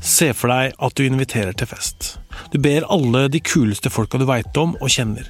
[0.00, 2.16] Se for deg at du inviterer til fest.
[2.52, 5.28] Du ber alle de kuleste folka du veit om og kjenner.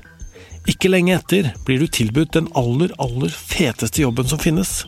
[0.69, 4.85] Ikke lenge etter blir du tilbudt den aller, aller feteste jobben som finnes.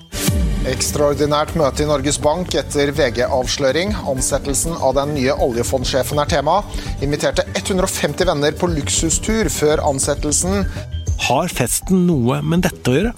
[0.68, 3.96] Ekstraordinært møte i Norges Bank etter VG-avsløring.
[4.12, 6.61] Ansettelsen av den nye oljefondsjefen er tema.
[7.03, 10.62] Inviterte 150 venner på luksustur før ansettelsen.
[11.27, 13.14] Har festen noe med dette å gjøre?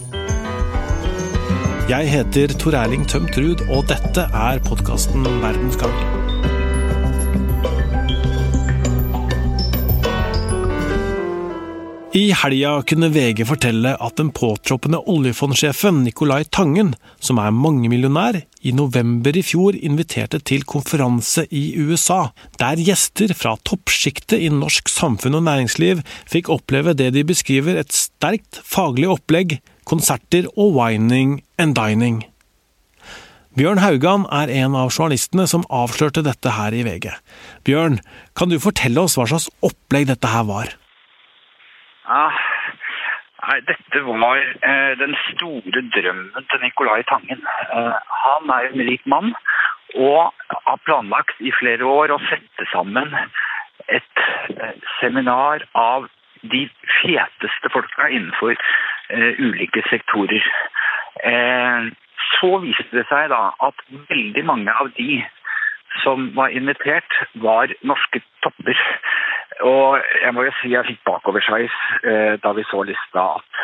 [1.91, 6.34] Jeg heter Tor Erling Tømt Ruud, og dette er podkasten Verdens gang.
[12.15, 18.71] I helga kunne VG fortelle at den påtroppende oljefondsjefen Nicolai Tangen, som er mangemillionær, i
[18.71, 22.29] november i fjor inviterte til konferanse i USA,
[22.63, 27.91] der gjester fra toppsjiktet i norsk samfunn og næringsliv fikk oppleve det de beskriver et
[27.91, 32.23] sterkt faglig opplegg, konserter og wining and dining.
[33.59, 37.11] Bjørn Haugan er en av journalistene som avslørte dette her i VG.
[37.67, 37.99] Bjørn,
[38.39, 40.77] kan du fortelle oss hva slags opplegg dette her var?
[42.05, 42.25] Ja,
[43.49, 47.41] nei, dette var eh, den store drømmen til Nicolai Tangen.
[47.73, 49.33] Eh, han er en rik mann
[49.95, 53.09] og har planlagt i flere år å sette sammen
[53.89, 56.09] et eh, seminar av
[56.43, 56.67] de
[57.01, 60.45] feteste folka innenfor eh, ulike sektorer.
[61.25, 61.89] Eh,
[62.35, 65.23] så viste det seg da at veldig mange av de
[66.03, 68.79] som var invitert, var norske topper.
[69.63, 73.61] Og jeg må jo si jeg fikk bakoversveis eh, da vi så lista at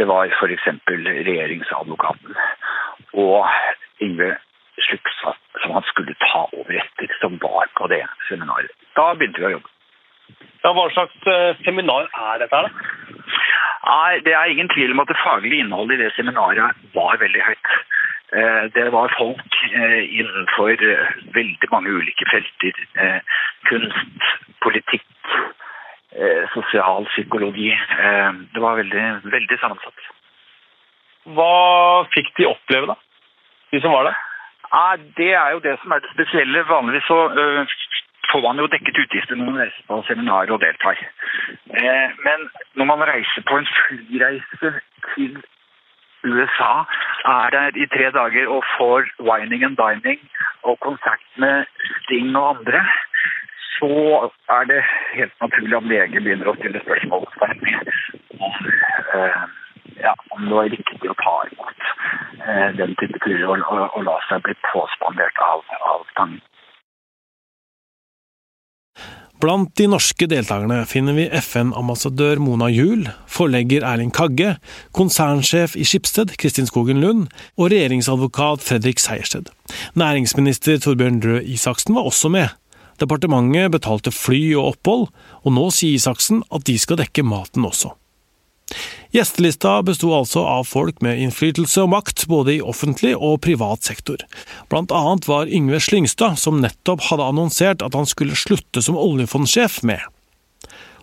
[0.00, 0.66] det var f.eks.
[0.88, 2.34] regjeringsadvokaten
[3.22, 3.46] og
[4.02, 4.32] Yngve
[4.80, 8.72] Slukstad som han skulle ta over etter, som var på det seminaret.
[8.96, 9.70] Da begynte vi å jobbe.
[10.62, 12.72] Ja, hva slags eh, seminar er dette her, da?
[13.82, 17.42] Nei, Det er ingen tvil om at det faglige innholdet i det seminaret var veldig
[17.48, 17.72] høyt.
[18.32, 20.86] Eh, det var folk eh, innenfor
[21.34, 22.78] veldig mange ulike felter.
[23.68, 24.30] Kunst,
[24.62, 24.81] politikk,
[26.52, 27.70] eh, sosialpsykologi.
[27.72, 30.10] Eh, Det var veldig, veldig sammensatt.
[31.24, 32.96] Hva fikk de oppleve, da?
[33.72, 34.16] De som var der?
[34.72, 36.64] Nei, Det er jo det som er det spesielle.
[36.68, 37.66] Vanligvis så øh,
[38.32, 40.96] får man jo dekket utgifter når man reiser på seminar og deltar.
[41.70, 44.74] Eh, men når man reiser på en flyreise
[45.14, 45.42] til
[46.24, 46.84] USA,
[47.26, 50.20] er der i tre dager og får wining and dining
[50.62, 51.64] og konsert med
[52.04, 52.84] Sting og andre,
[53.82, 54.80] så er det
[55.16, 57.26] helt naturlig at lege begynner å stille spørsmål
[58.38, 58.52] om,
[59.16, 59.42] eh,
[60.04, 61.88] ja, om det var riktig å ta imot
[62.46, 66.40] eh, den type kurer og, og, og la seg bli påspandert av, av tangen.
[69.42, 74.52] Blant de norske deltakerne finner vi FN-ambassadør Mona Juel, forlegger Erling Kagge,
[74.94, 77.24] konsernsjef i Skipsted Kristin Skogen Lund
[77.58, 79.50] og regjeringsadvokat Fredrik Sejersted.
[79.98, 82.54] Næringsminister Torbjørn Røe Isaksen var også med.
[83.02, 85.08] Departementet betalte fly og opphold,
[85.42, 87.96] og nå sier Isaksen at de skal dekke maten også.
[89.12, 94.22] Gjestelista besto altså av folk med innflytelse og makt både i offentlig og privat sektor.
[94.72, 99.82] Blant annet var Yngve Slyngstad, som nettopp hadde annonsert at han skulle slutte som oljefondsjef,
[99.84, 100.00] med.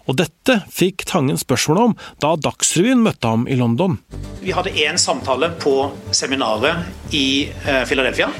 [0.09, 3.99] Og dette fikk Tangen spørsmål om da Dagsrevyen møtte ham i London.
[4.41, 5.75] Vi hadde én samtale på
[6.09, 8.31] seminaret i eh, Philadelphia.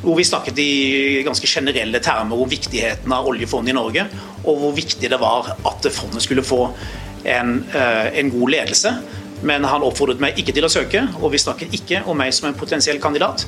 [0.00, 4.06] Hvor vi snakket i ganske generelle termer om viktigheten av oljefondet i Norge,
[4.44, 6.70] og hvor viktig det var at fondet skulle få
[7.24, 8.94] en, eh, en god ledelse.
[9.42, 12.48] Men han oppfordret meg ikke til å søke, og vi snakket ikke om meg som
[12.48, 13.46] en potensiell kandidat.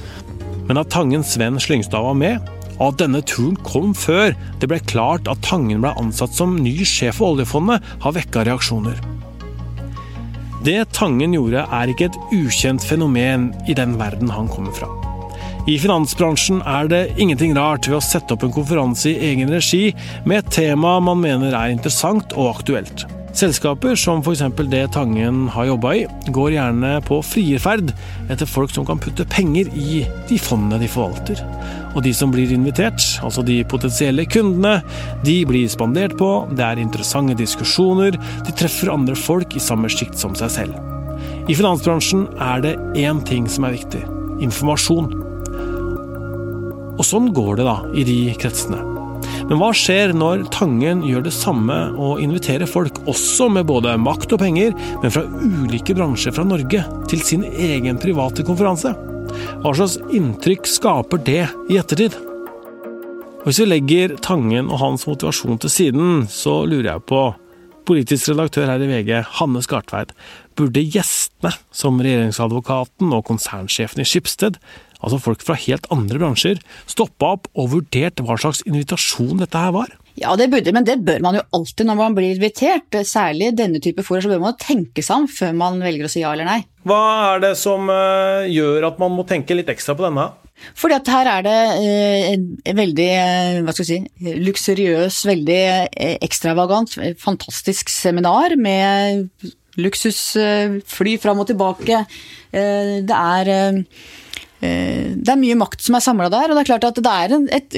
[0.69, 2.41] Men at Tangens venn Slyngstad var med,
[2.79, 6.85] og at denne turen kom før det ble klart at Tangen ble ansatt som ny
[6.89, 9.01] sjef for oljefondet, har vekka reaksjoner.
[10.65, 15.12] Det Tangen gjorde er ikke et ukjent fenomen i den verden han kommer fra.
[15.63, 19.93] I finansbransjen er det ingenting rart ved å sette opp en konferanse i egen regi
[20.27, 23.05] med et tema man mener er interessant og aktuelt.
[23.39, 24.43] Selskaper som f.eks.
[24.69, 26.01] det Tangen har jobba i,
[26.35, 27.93] går gjerne på frierferd
[28.27, 31.39] etter folk som kan putte penger i de fondene de forvalter.
[31.95, 34.81] Og de som blir invitert, altså de potensielle kundene,
[35.23, 40.19] de blir spandert på, det er interessante diskusjoner, de treffer andre folk i samme sjikt
[40.19, 40.83] som seg selv.
[41.47, 44.03] I finansbransjen er det én ting som er viktig
[44.43, 45.22] informasjon.
[46.99, 48.81] Og sånn går det da i de kretsene.
[49.49, 54.35] Men hva skjer når Tangen gjør det samme og inviterer folk, også med både makt
[54.37, 58.95] og penger, men fra ulike bransjer fra Norge, til sin egen private konferanse?
[59.63, 62.17] Hva slags inntrykk skaper det i ettertid?
[63.43, 67.23] Og Hvis vi legger Tangen og hans motivasjon til siden, så lurer jeg på
[67.83, 69.09] Politisk redaktør her i VG,
[69.41, 70.13] Hanne Skartveit,
[70.55, 74.61] burde gjestene, som regjeringsadvokaten og konsernsjefen i Skipsted,
[75.03, 79.75] altså folk fra helt andre bransjer, stoppa opp og vurdert hva slags invitasjon dette her
[79.75, 79.93] var?
[80.21, 82.99] Ja, det burde, men det bør man jo alltid når man blir invitert.
[83.09, 86.23] Særlig denne type fora, så bør man tenke seg om før man velger å si
[86.23, 86.61] ja eller nei.
[86.89, 87.01] Hva
[87.33, 90.29] er det som eh, gjør at man må tenke litt ekstra på denne?
[90.79, 95.61] Fordi at her er det eh, en veldig, eh, hva skal jeg si, luksuriøs, veldig
[96.29, 99.31] ekstravagant, fantastisk seminar med
[99.81, 102.03] luksusfly fram og tilbake.
[102.53, 103.79] Det er Eh,
[104.63, 107.33] det er mye makt som er samla der, og det er klart at det er
[107.59, 107.77] et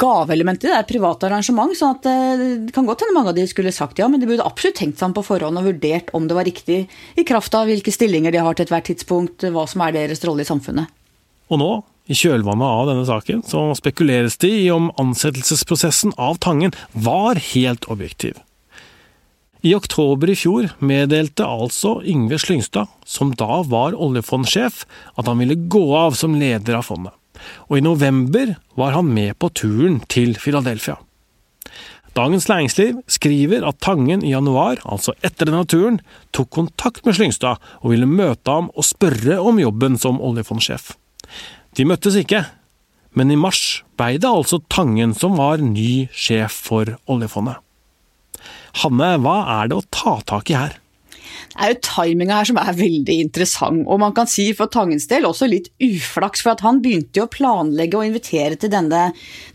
[0.00, 0.72] gaveelement i det.
[0.74, 4.00] Er et privat arrangement, så at det kan godt hende mange av de skulle sagt
[4.02, 6.48] ja, men de burde absolutt tenkt seg om på forhånd og vurdert om det var
[6.48, 6.80] riktig,
[7.14, 10.42] i kraft av hvilke stillinger de har til ethvert tidspunkt, hva som er deres rolle
[10.42, 10.90] i samfunnet.
[11.46, 11.70] Og nå,
[12.10, 17.86] i kjølvannet av denne saken, så spekuleres det i om ansettelsesprosessen av Tangen var helt
[17.90, 18.38] objektiv.
[19.66, 24.84] I oktober i fjor meddelte altså Yngve Slyngstad, som da var oljefondsjef,
[25.18, 27.14] at han ville gå av som leder av fondet.
[27.66, 31.00] Og i november var han med på turen til Philadelphia.
[32.16, 35.98] Dagens Næringsliv skriver at Tangen i januar, altså etter denne turen,
[36.32, 40.94] tok kontakt med Slyngstad og ville møte ham og spørre om jobben som oljefondsjef.
[41.76, 42.46] De møttes ikke,
[43.18, 47.65] men i mars ble det altså Tangen som var ny sjef for oljefondet.
[48.82, 50.76] Hanne, hva er det å ta tak i her?
[51.56, 55.06] Det er jo timinga her som er veldig interessant, og man kan si for Tangens
[55.08, 59.06] del også litt uflaks, for at han begynte jo å planlegge og invitere til denne,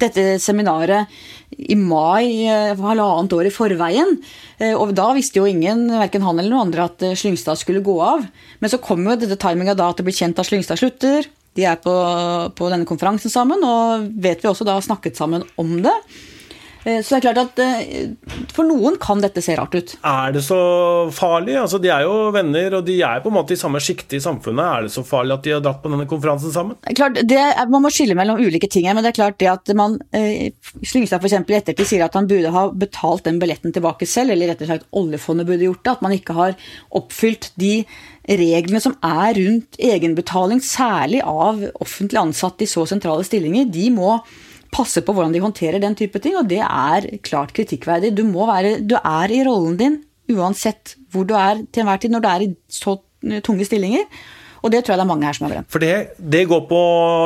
[0.01, 1.11] dette seminaret
[1.51, 4.15] i mai, eh, halvannet år i forveien.
[4.57, 7.83] Eh, og da visste jo ingen, verken han eller noen andre, at eh, Slyngstad skulle
[7.85, 8.25] gå av.
[8.59, 11.29] Men så kom jo dette timinga da at det ble kjent at Slyngstad slutter.
[11.59, 11.93] De er på,
[12.55, 15.97] på denne konferansen sammen, og vet vi også da har snakket sammen om det.
[16.83, 19.93] Eh, så det er klart at eh, For noen kan dette se rart ut.
[20.07, 20.57] Er det så
[21.13, 21.55] farlig?
[21.61, 24.23] Altså, De er jo venner, og de er på en måte i samme sjikte i
[24.23, 24.63] samfunnet.
[24.65, 26.79] Er det så farlig at de har dratt på denne konferansen sammen?
[26.97, 29.73] Klart, er, Man må skille mellom ulike ting her, men det er klart det at
[29.77, 30.51] man eh,
[30.81, 31.37] Slyngstad f.eks.
[31.37, 34.71] i ettertid sier at han burde ha betalt den billetten tilbake selv, eller rett og
[34.71, 35.97] slett oljefondet burde gjort det.
[35.97, 36.57] At man ikke har
[36.97, 37.81] oppfylt de
[38.29, 43.69] reglene som er rundt egenbetaling, særlig av offentlig ansatte i så sentrale stillinger.
[43.69, 44.15] De må
[44.71, 48.13] passe på hvordan de håndterer den type ting, og det er klart kritikkverdig.
[48.17, 49.99] Du, være, du er i rollen din
[50.31, 52.95] uansett hvor du er til enhver tid når du er i så
[53.43, 54.05] tunge stillinger.
[54.61, 55.69] Og det tror jeg det er mange her som har glemt.
[55.73, 56.81] For det, det, går på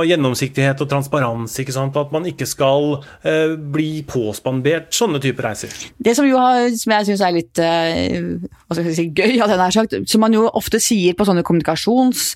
[0.07, 1.97] gjennomsiktighet og transparens, ikke sant?
[1.99, 5.75] at man ikke skal eh, bli påspandert sånne typer reiser.
[5.99, 9.75] Det som, jo har, som jeg syns er litt eh, si, gøy, av den her
[9.75, 12.27] sagt, som man jo ofte sier på sånne kommunikasjons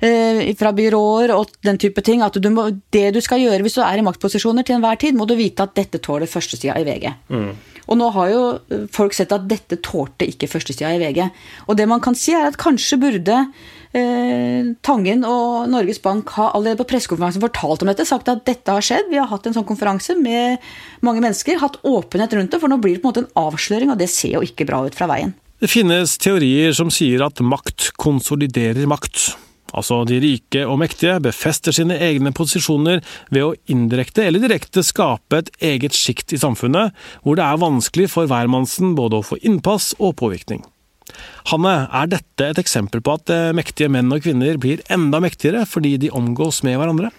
[0.00, 3.76] eh, fra byråer og den type ting, at du må, det du skal gjøre hvis
[3.78, 6.88] du er i maktposisjoner til enhver tid, må du vite at dette tåler førstesida i
[6.88, 7.10] VG.
[7.32, 7.75] Mm.
[7.86, 8.42] Og nå har jo
[8.92, 11.26] folk sett at dette tålte ikke førstesida i VG.
[11.70, 13.44] Og det man kan si, er at kanskje burde
[13.96, 18.74] Eh, Tangen og Norges Bank ha allerede på pressekonferansen fortalt om dette, sagt at dette
[18.74, 19.08] har skjedd.
[19.12, 20.60] Vi har hatt en sånn konferanse med
[21.06, 23.92] mange mennesker, hatt åpenhet rundt det, for nå blir det på en måte en avsløring,
[23.94, 25.32] og det ser jo ikke bra ut fra veien.
[25.62, 29.30] Det finnes teorier som sier at makt konsoliderer makt.
[29.76, 33.02] Altså de rike og mektige befester sine egne posisjoner
[33.32, 38.08] ved å indirekte eller direkte skape et eget sjikt i samfunnet, hvor det er vanskelig
[38.12, 40.64] for hvermannsen både å få innpass og påvirkning.
[41.52, 45.62] Hanne, er dette et eksempel på at eh, mektige menn og kvinner blir enda mektigere
[45.68, 47.12] fordi de omgås med hverandre?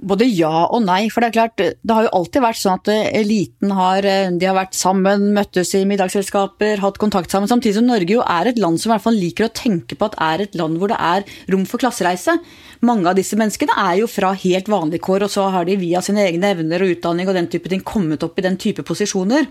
[0.00, 1.02] Både ja og nei.
[1.12, 4.30] For det er klart, det har jo alltid vært sånn at eh, eliten har, eh,
[4.32, 7.50] de har vært sammen, møttes i middagsselskaper, hatt kontakt sammen.
[7.50, 10.08] Samtidig som Norge jo er et land som i hvert fall liker å tenke på
[10.08, 12.38] at er et land hvor det er rom for klassereise.
[12.86, 16.00] Mange av disse menneskene er jo fra helt vanlige kår, og så har de via
[16.04, 19.50] sine egne evner og utdanning og den type ting kommet opp i den type posisjoner.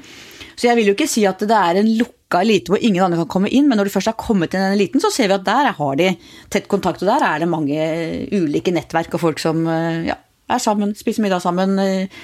[0.57, 3.21] Så jeg vil jo ikke si at det er en lukka elite hvor ingen andre
[3.21, 5.29] kan komme inn, men når du først har kommet inn i den eliten, så ser
[5.29, 6.09] vi at der har de
[6.51, 7.85] tett kontakt, og der er det mange
[8.33, 10.17] ulike nettverk og folk som ja,
[10.49, 12.21] er sammen, spiser middag sammen, eh,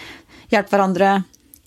[0.54, 1.12] hjelper hverandre,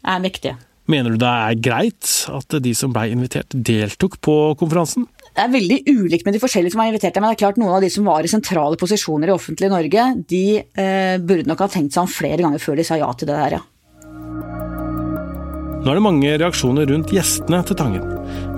[0.09, 0.57] er mektige.
[0.89, 5.05] Mener du det er greit at de som ble invitert, deltok på konferansen?
[5.29, 7.77] Det er veldig ulikt med de forskjellige som er invitert, men det er klart noen
[7.77, 11.69] av de som var i sentrale posisjoner i offentlig Norge, de eh, burde nok ha
[11.71, 13.63] tenkt seg om flere ganger før de sa ja til det der, ja.
[15.79, 18.07] Nå er det mange reaksjoner rundt gjestene til Tangen,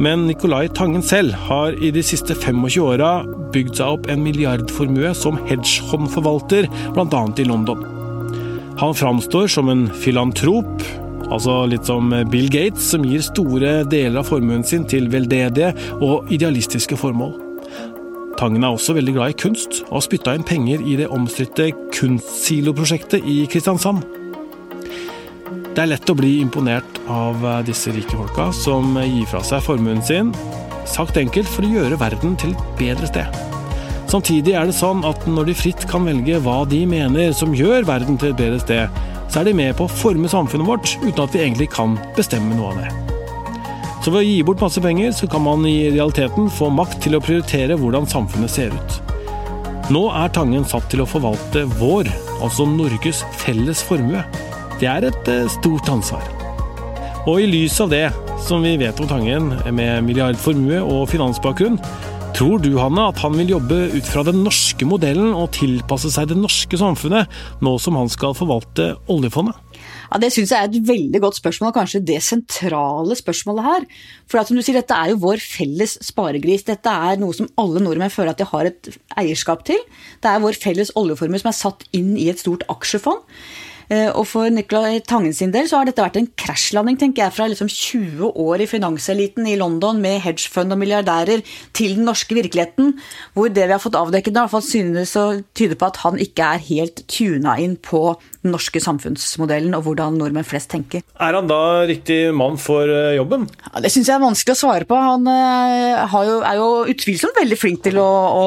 [0.01, 3.11] men Nicolai Tangen selv har i de siste 25 åra
[3.53, 7.21] bygd seg opp en milliardformue som hedgehåndforvalter, bl.a.
[7.37, 7.85] i London.
[8.81, 10.87] Han framstår som en filantrop,
[11.29, 16.31] altså litt som Bill Gates, som gir store deler av formuen sin til veldedige og
[16.33, 17.35] idealistiske formål.
[18.41, 21.69] Tangen er også veldig glad i kunst, og har spytta inn penger i det omstridte
[21.99, 24.01] Kunstsilo-prosjektet i Kristiansand.
[25.71, 29.65] Det er lett å bli imponert av eh, disse rike folka, som gir fra seg
[29.67, 30.33] formuen sin,
[30.89, 33.41] sagt enkelt for å gjøre verden til et bedre sted.
[34.11, 37.87] Samtidig er det sånn at når de fritt kan velge hva de mener som gjør
[37.87, 41.23] verden til et bedre sted, så er de med på å forme samfunnet vårt uten
[41.23, 42.91] at vi egentlig kan bestemme noe av det.
[44.01, 47.19] Så ved å gi bort masse penger, så kan man i realiteten få makt til
[47.19, 48.99] å prioritere hvordan samfunnet ser ut.
[49.93, 54.25] Nå er Tangen satt til å forvalte vår, altså Norges felles formue.
[54.81, 56.40] Det er et eh, stort ansvar.
[57.29, 58.07] Og i lys av det
[58.47, 61.77] som vi vet om Tangen, med milliardformue og finansbakgrunn,
[62.31, 66.31] Tror du, Hanne, at han vil jobbe ut fra den norske modellen og tilpasse seg
[66.31, 67.29] det norske samfunnet,
[67.61, 69.59] nå som han skal forvalte oljefondet?
[70.09, 73.87] Ja, Det syns jeg er et veldig godt spørsmål, og kanskje det sentrale spørsmålet her.
[74.31, 76.65] For som du sier, dette er jo vår felles sparegris.
[76.71, 79.83] Dette er noe som alle nordmenn føler at de har et eierskap til.
[80.23, 83.27] Det er vår felles oljeformue som er satt inn i et stort aksjefond.
[83.91, 87.35] Eh, og for Nicolai Tangen sin del så har dette vært en krasjlanding, tenker jeg,
[87.35, 91.43] fra liksom 20 år i finanseliten i London med hedgefund og milliardærer
[91.75, 92.95] til den norske virkeligheten,
[93.35, 95.27] hvor det vi har fått avdekket, i hvert fall synes å
[95.59, 100.21] tyde på at han ikke er helt tuna inn på den norske samfunnsmodellen og hvordan
[100.21, 101.03] nordmenn flest tenker.
[101.19, 103.51] Er han da riktig mann for eh, jobben?
[103.67, 105.01] Ja, det syns jeg er vanskelig å svare på.
[105.11, 105.27] Han
[106.31, 108.45] jo, er jo utvilsomt veldig flink til å, å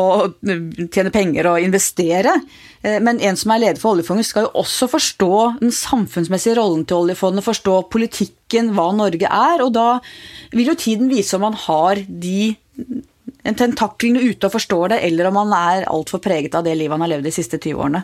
[0.87, 2.39] tjene penger og investere.
[2.83, 6.83] Eh, men en som er leder for oljefondet, skal jo også forstå den samfunnsmessige rollen
[6.87, 9.63] til oljefondet, forstå politikken, hva Norge er.
[9.63, 9.87] Og da
[10.53, 12.53] vil jo tiden vise om man har de
[13.43, 17.05] tentaklene ute og forstår det, eller om han er altfor preget av det livet han
[17.05, 18.03] har levd de siste 20 årene.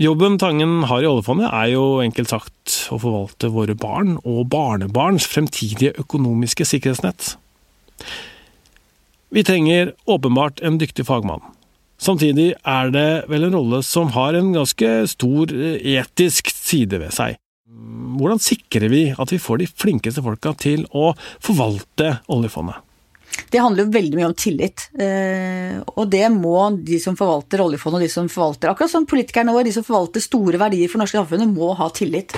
[0.00, 5.26] Jobben Tangen har i oljefondet er jo enkelt sagt å forvalte våre barn og barnebarns
[5.28, 7.34] fremtidige økonomiske sikkerhetsnett.
[9.30, 11.44] Vi trenger åpenbart en dyktig fagmann.
[12.00, 17.12] Samtidig er det vel en rolle som har en ganske stor eh, etisk side ved
[17.12, 17.36] seg.
[18.20, 21.10] Hvordan sikrer vi at vi får de flinkeste folka til å
[21.44, 22.80] forvalte oljefondet?
[23.52, 24.86] Det handler jo veldig mye om tillit.
[24.96, 29.52] Eh, og det må de som forvalter oljefondet og de som forvalter akkurat som politikerne
[29.54, 32.32] våre, de som forvalter store verdier for norske samfunnet, må ha tillit.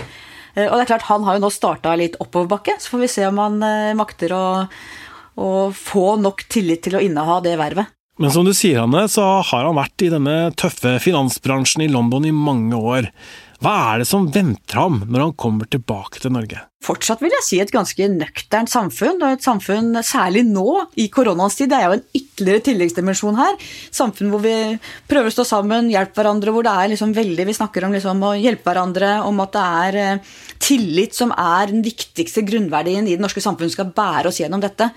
[0.56, 3.14] Eh, og det er klart, han har jo nå starta litt oppoverbakke, så får vi
[3.14, 3.62] se om han
[3.96, 4.44] makter å,
[5.38, 7.94] å få nok tillit til å inneha det vervet.
[8.20, 12.26] Men som du sier, Hanne, så har han vært i denne tøffe finansbransjen i London
[12.28, 13.08] i mange år.
[13.62, 16.60] Hva er det som venter ham når han kommer tilbake til Norge?
[16.82, 20.66] Fortsatt vil jeg si et ganske nøkternt samfunn, og et samfunn særlig nå,
[20.98, 21.70] i koronaens tid.
[21.70, 23.56] Det er jo en ytterligere tilleggsdimensjon her.
[23.94, 24.56] Samfunn hvor vi
[25.08, 28.26] prøver å stå sammen, hjelpe hverandre, hvor det er liksom veldig Vi snakker om liksom
[28.26, 33.14] å hjelpe hverandre, om at det er eh, tillit som er den viktigste grunnverdien i
[33.14, 34.90] det norske samfunnet, skal bære oss gjennom dette.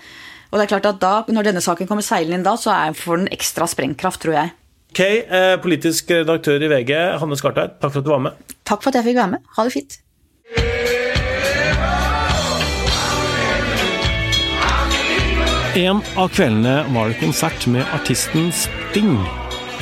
[0.50, 2.96] Og det er klart at da, Når denne saken kommer seilende inn da, så er
[2.96, 4.54] får den ekstra sprengkraft, tror jeg.
[4.94, 8.56] Ok, eh, Politisk redaktør i VG, Hanne Skartveit, takk for at du var med.
[8.64, 9.46] Takk for at jeg fikk være med.
[9.56, 10.00] Ha det fint.
[15.76, 19.18] En av kveldene var det konsert med artisten Sting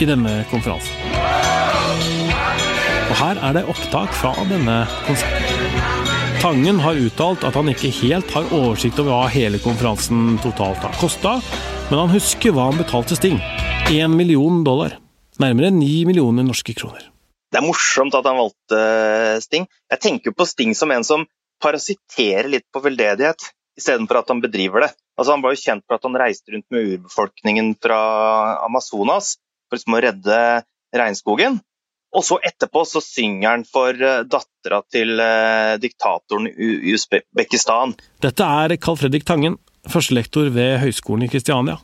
[0.03, 0.91] i denne konferansen.
[3.05, 5.54] Og her er det opptak fra denne konserten.
[6.45, 10.93] Tangen har uttalt at han ikke helt har oversikt over hva hele konferansen totalt har
[11.01, 11.39] kosta,
[11.89, 13.39] men han husker hva han betalte Sting.
[13.89, 14.99] Én million dollar.
[15.41, 17.07] Nærmere ni millioner norske kroner.
[17.49, 19.65] Det er morsomt at han valgte eh, Sting.
[19.89, 21.25] Jeg tenker på Sting som en som
[21.65, 23.49] parasitterer litt på veldedighet,
[23.81, 24.93] istedenfor at han bedriver det.
[25.17, 28.03] Altså, han var jo kjent for at han reiste rundt med urbefolkningen fra
[28.69, 30.43] Amazonas for liksom å redde
[30.93, 31.63] regnskogen.
[32.15, 37.97] Og så etterpå så synger han for eh, dattera til eh, diktatoren i Usbekistan.
[38.23, 39.59] Dette er Carl Fredrik Tangen,
[39.91, 41.81] førstelektor ved Høgskolen i Kristiania.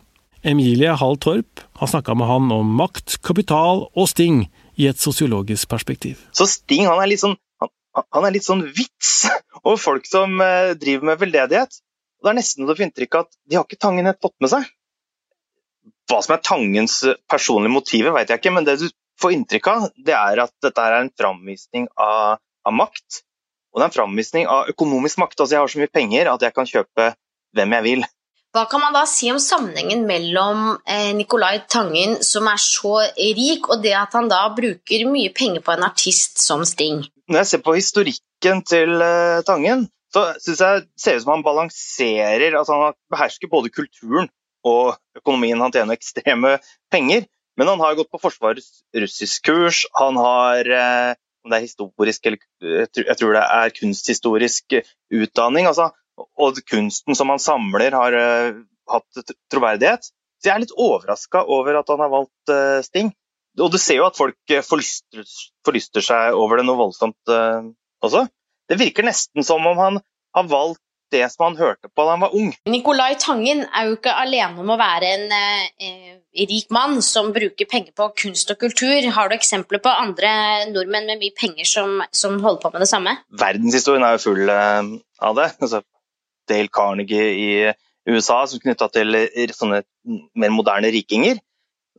[0.47, 4.47] Emilie Hall Torp har snakka med han om makt, kapital og Sting
[4.81, 6.23] i et sosiologisk perspektiv.
[6.33, 7.73] Så Sting han er litt sånn, han,
[8.15, 9.27] han er litt sånn vits
[9.65, 11.83] over folk som eh, driver med veldedighet.
[12.21, 14.39] Det er nesten så du får inntrykk av at de har ikke Tangen helt fått
[14.45, 14.71] med seg.
[16.11, 16.97] Hva som er Tangens
[17.31, 18.89] personlige motiver, vet jeg ikke, men det du
[19.21, 23.23] får inntrykk av, det er at dette er en framvisning av, av, makt.
[23.71, 25.39] Og det er en framvisning av økonomisk makt.
[25.39, 27.13] Altså jeg har så mye penger at jeg kan kjøpe
[27.57, 28.09] hvem jeg vil.
[28.51, 33.69] Hva kan man da si om sammenhengen mellom eh, Nicolai Tangen, som er så rik,
[33.71, 37.05] og det at han da bruker mye penger på en artist som Sting?
[37.31, 41.37] Når jeg ser på historikken til eh, Tangen, så syns jeg det ser ut som
[41.37, 44.27] han balanserer altså Han behersker både kulturen
[44.67, 45.61] og økonomien.
[45.63, 46.57] Han tjener ekstreme
[46.91, 47.29] penger.
[47.61, 49.85] Men han har gått på Forsvarets russiskkurs.
[50.01, 54.77] Han har eh, om det er historisk eller jeg tror det er kunsthistorisk
[55.13, 55.69] utdanning.
[55.69, 58.17] Altså, og kunsten som han samler, har
[58.91, 60.09] hatt troverdighet.
[60.41, 62.53] Så jeg er litt overraska over at han har valgt
[62.89, 63.13] Sting.
[63.61, 65.25] Og du ser jo at folk forlyster,
[65.67, 67.33] forlyster seg over det noe voldsomt
[68.05, 68.27] også.
[68.71, 70.01] Det virker nesten som om han
[70.37, 72.53] har valgt det som han hørte på da han var ung.
[72.71, 76.17] Nicolai Tangen er jo ikke alene om å være en eh,
[76.51, 79.11] rik mann som bruker penger på kunst og kultur.
[79.17, 80.33] Har du eksempler på andre
[80.71, 83.17] nordmenn med mye penger som, som holder på med det samme?
[83.43, 84.97] Verdenshistorien er jo full eh,
[85.31, 85.51] av det.
[85.61, 85.85] Altså,
[86.51, 87.53] Dale Carnegie i
[88.11, 89.17] USA som knytta til
[89.55, 89.85] sånne
[90.39, 91.39] mer moderne rikinger.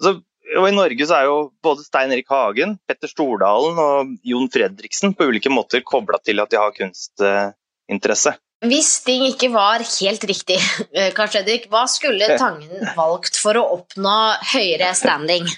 [0.02, 0.18] Så,
[0.58, 5.16] og I Norge så er jo både Stein Erik Hagen, Petter Stordalen og Jon Fredriksen
[5.16, 8.36] på ulike måter kobla til at de har kunstinteresse.
[8.62, 10.60] Hvis ting ikke var helt riktig,
[11.18, 14.18] Karl Fredrik, hva skulle Tangen valgt for å oppnå
[14.54, 15.50] høyere standing?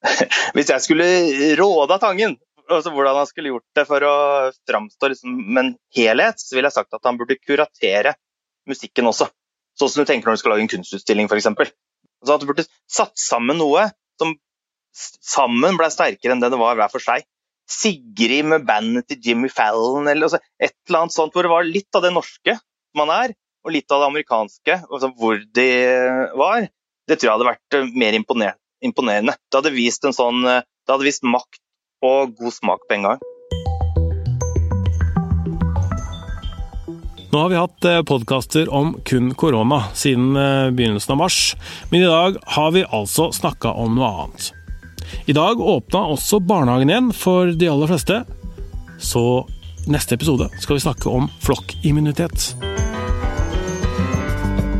[0.56, 1.08] Hvis jeg skulle
[1.60, 2.36] råda Tangen
[2.70, 4.14] altså hvordan han skulle gjort det for å
[4.68, 8.14] framstå liksom, med en helhet, så ville jeg sagt at han burde kuratere
[8.70, 9.26] musikken også.
[9.78, 11.48] Sånn som du tenker når du skal lage en kunstutstilling, f.eks.
[11.50, 13.88] Altså at du burde satt sammen noe
[14.20, 14.36] som
[14.94, 17.24] sammen ble sterkere enn det det var hver for seg.
[17.70, 21.68] Sigrid med bandet til Jimmy Fallon, eller altså, et eller annet sånt hvor det var
[21.68, 22.56] litt av det norske
[22.98, 23.34] man er,
[23.64, 25.70] og litt av det amerikanske, altså hvor de
[26.38, 26.68] var.
[27.08, 29.36] Det tror jeg hadde vært eh, mer imponerende.
[29.50, 31.60] Det hadde vist, en sånn, eh, det hadde vist makt
[32.06, 33.26] og god smak på en gang.
[37.30, 40.32] Nå har vi hatt eh, podkaster om kun korona siden
[40.74, 41.42] begynnelsen av mars,
[41.92, 44.50] men i dag har vi altså snakka om noe annet.
[45.26, 48.22] I dag åpna også barnehagen igjen for de aller fleste,
[49.00, 49.24] så
[49.90, 52.52] neste episode skal vi snakke om flokkimmunitet.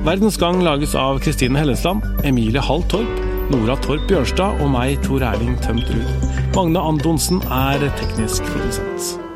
[0.05, 3.21] Verdens Gang lages av Kristine Hellesland, Emilie Hall Torp,
[3.53, 6.29] Nora Torp Bjørstad og meg, Tor Erling Tømt Ruud.
[6.57, 9.30] Magne Antonsen er teknisk produsent.